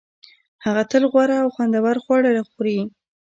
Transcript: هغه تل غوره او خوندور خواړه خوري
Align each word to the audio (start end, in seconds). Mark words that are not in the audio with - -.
هغه 0.65 0.81
تل 0.91 1.03
غوره 1.11 1.35
او 1.43 1.47
خوندور 1.55 1.95
خواړه 2.03 2.29
خوري 2.49 2.79